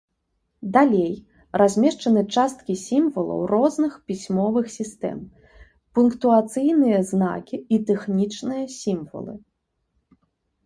Далей 0.75 1.09
размешчаны 1.61 2.21
часткі 2.37 2.73
сімвалаў 2.83 3.43
розных 3.53 3.99
пісьмовых 4.11 4.71
сістэм, 4.77 5.19
пунктуацыйныя 5.99 6.99
знакі 7.11 7.57
і 7.77 7.79
тэхнічныя 7.91 8.65
сімвалы. 8.79 9.33